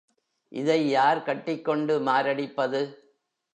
[0.51, 2.81] இதை யார் கட்டிக்கொண்டு மாரடிப்பது?